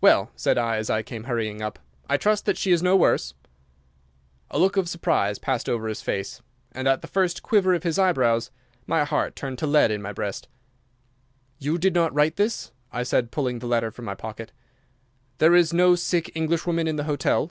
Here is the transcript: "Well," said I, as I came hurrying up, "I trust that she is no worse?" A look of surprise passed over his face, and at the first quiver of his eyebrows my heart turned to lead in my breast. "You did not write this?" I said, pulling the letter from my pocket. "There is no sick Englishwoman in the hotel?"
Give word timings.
"Well," 0.00 0.30
said 0.36 0.56
I, 0.56 0.76
as 0.76 0.88
I 0.88 1.02
came 1.02 1.24
hurrying 1.24 1.62
up, 1.62 1.80
"I 2.08 2.16
trust 2.16 2.46
that 2.46 2.56
she 2.56 2.70
is 2.70 2.80
no 2.80 2.94
worse?" 2.94 3.34
A 4.52 4.56
look 4.56 4.76
of 4.76 4.88
surprise 4.88 5.40
passed 5.40 5.68
over 5.68 5.88
his 5.88 6.00
face, 6.00 6.40
and 6.70 6.86
at 6.86 7.02
the 7.02 7.08
first 7.08 7.42
quiver 7.42 7.74
of 7.74 7.82
his 7.82 7.98
eyebrows 7.98 8.52
my 8.86 9.02
heart 9.02 9.34
turned 9.34 9.58
to 9.58 9.66
lead 9.66 9.90
in 9.90 10.00
my 10.00 10.12
breast. 10.12 10.46
"You 11.58 11.76
did 11.76 11.92
not 11.96 12.14
write 12.14 12.36
this?" 12.36 12.70
I 12.92 13.02
said, 13.02 13.32
pulling 13.32 13.58
the 13.58 13.66
letter 13.66 13.90
from 13.90 14.04
my 14.04 14.14
pocket. 14.14 14.52
"There 15.38 15.56
is 15.56 15.72
no 15.72 15.96
sick 15.96 16.30
Englishwoman 16.36 16.86
in 16.86 16.94
the 16.94 17.02
hotel?" 17.10 17.50